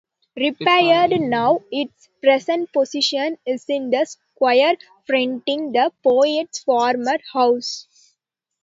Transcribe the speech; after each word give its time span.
Repaired 0.35 1.11
now, 1.21 1.59
its 1.69 2.09
present 2.23 2.73
position 2.73 3.37
is 3.45 3.65
in 3.69 3.91
the 3.91 4.03
square 4.05 4.75
fronting 5.05 5.71
the 5.73 5.93
poet's 6.01 6.63
former 6.63 7.19
house. 7.31 8.15